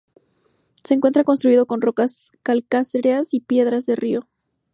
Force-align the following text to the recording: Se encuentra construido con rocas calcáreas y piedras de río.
Se 0.83 0.95
encuentra 0.95 1.23
construido 1.23 1.67
con 1.67 1.79
rocas 1.79 2.31
calcáreas 2.41 3.35
y 3.35 3.41
piedras 3.41 3.85
de 3.85 3.95
río. 3.95 4.27